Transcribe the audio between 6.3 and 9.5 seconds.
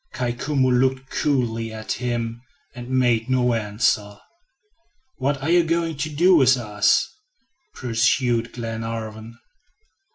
with us?" pursued Glenarvan.